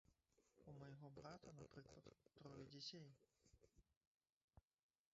У 0.71 0.73
майго 0.77 1.11
брата, 1.17 1.53
напрыклад, 1.59 2.09
трое 2.41 2.65
дзяцей. 2.73 3.07